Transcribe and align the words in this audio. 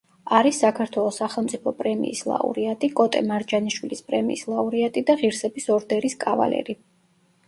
არის 0.35 0.59
საქართველოს 0.61 1.17
სახელმწიფო 1.21 1.73
პრემიის 1.81 2.23
ლაურეატი, 2.31 2.89
კოტე 2.99 3.21
მარჯანიშვილის 3.31 4.01
პრემიის 4.07 4.41
ლაურეატი 4.55 5.05
და 5.11 5.17
ღირსების 5.21 5.69
ორდერის 5.77 6.17
კავალერი. 6.25 6.77